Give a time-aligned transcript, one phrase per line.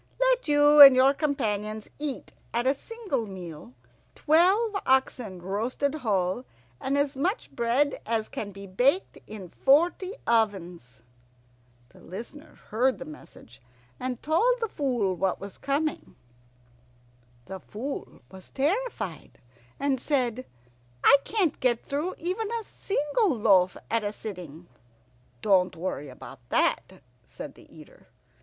[0.19, 3.75] Let you and your companions eat at a single meal
[4.15, 6.43] twelve oxen roasted whole,
[6.79, 11.03] and as much bread as can be baked in forty ovens!'"
[11.89, 13.61] The Listener heard the message,
[13.99, 16.15] and told the Fool what was coming.
[17.45, 19.37] The Fool was terrified,
[19.79, 20.47] and said,
[21.03, 24.67] "I can't get through even a single loaf at a sitting."
[25.43, 28.07] "Don't worry about that," said the Eater.